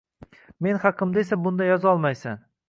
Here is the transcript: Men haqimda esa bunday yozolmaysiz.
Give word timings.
Men 0.67 0.79
haqimda 0.85 1.21
esa 1.25 1.39
bunday 1.43 1.71
yozolmaysiz. 1.73 2.43